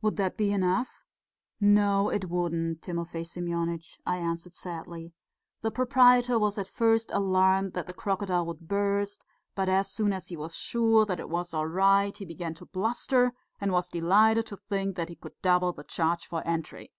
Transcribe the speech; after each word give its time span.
"Would 0.00 0.14
that 0.14 0.36
be 0.36 0.52
enough?" 0.52 1.04
"No, 1.60 2.08
it 2.08 2.26
wouldn't, 2.30 2.82
Timofey 2.82 3.24
Semyonitch," 3.24 3.98
I 4.06 4.16
answered 4.18 4.52
sadly. 4.52 5.12
"The 5.62 5.72
proprietor 5.72 6.38
was 6.38 6.56
at 6.56 6.68
first 6.68 7.10
alarmed 7.10 7.72
that 7.72 7.88
the 7.88 7.92
crocodile 7.92 8.46
would 8.46 8.68
burst, 8.68 9.24
but 9.56 9.68
as 9.68 9.90
soon 9.90 10.12
as 10.12 10.28
he 10.28 10.36
was 10.36 10.54
sure 10.54 11.04
that 11.04 11.18
it 11.18 11.28
was 11.28 11.52
all 11.52 11.66
right, 11.66 12.16
he 12.16 12.24
began 12.24 12.54
to 12.54 12.64
bluster 12.66 13.32
and 13.60 13.72
was 13.72 13.88
delighted 13.88 14.46
to 14.46 14.56
think 14.56 14.94
that 14.94 15.08
he 15.08 15.16
could 15.16 15.34
double 15.42 15.72
the 15.72 15.82
charge 15.82 16.26
for 16.26 16.46
entry." 16.46 16.92